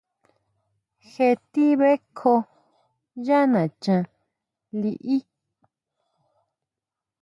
[1.11, 2.39] Jé ti bʼekjoo
[3.25, 4.03] yá nachán
[4.81, 5.17] liʼí.